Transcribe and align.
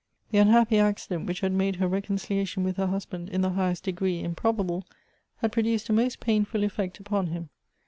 The 0.31 0.39
unhappy 0.39 0.79
accident 0.79 1.27
which 1.27 1.41
had 1.41 1.51
made 1.51 1.75
her 1.75 1.87
reconciliation 1.87 2.63
with 2.63 2.77
her 2.77 2.87
husband 2.87 3.29
in 3.29 3.41
the 3.41 3.51
highest 3.51 3.85
degi 3.85 4.07
ee 4.13 4.23
improbable, 4.23 4.83
had 5.41 5.51
produced 5.51 5.89
a 5.89 5.93
most 5.93 6.19
painful 6.19 6.63
effect 6.63 6.99
upon 6.99 7.27
him. 7.27 7.51